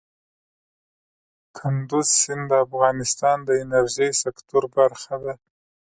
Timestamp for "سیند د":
2.19-2.51